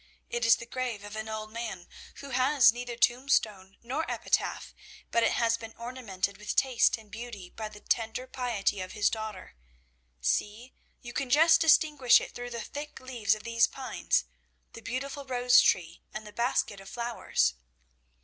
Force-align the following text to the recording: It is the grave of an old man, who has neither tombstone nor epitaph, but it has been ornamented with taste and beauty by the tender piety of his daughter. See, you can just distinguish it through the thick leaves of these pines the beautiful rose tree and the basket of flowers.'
It 0.31 0.45
is 0.47 0.55
the 0.55 0.65
grave 0.65 1.03
of 1.03 1.15
an 1.15 1.29
old 1.29 1.51
man, 1.51 1.85
who 2.21 2.31
has 2.31 2.73
neither 2.73 2.95
tombstone 2.97 3.77
nor 3.83 4.09
epitaph, 4.09 4.73
but 5.11 5.21
it 5.21 5.33
has 5.33 5.57
been 5.57 5.75
ornamented 5.77 6.39
with 6.39 6.55
taste 6.55 6.97
and 6.97 7.11
beauty 7.11 7.51
by 7.51 7.69
the 7.69 7.81
tender 7.81 8.25
piety 8.25 8.81
of 8.81 8.93
his 8.93 9.11
daughter. 9.11 9.53
See, 10.19 10.73
you 11.01 11.13
can 11.13 11.29
just 11.29 11.61
distinguish 11.61 12.19
it 12.19 12.33
through 12.33 12.49
the 12.49 12.61
thick 12.61 12.99
leaves 12.99 13.35
of 13.35 13.43
these 13.43 13.67
pines 13.67 14.25
the 14.73 14.81
beautiful 14.81 15.23
rose 15.23 15.61
tree 15.61 16.01
and 16.11 16.25
the 16.25 16.33
basket 16.33 16.79
of 16.79 16.89
flowers.' 16.89 17.53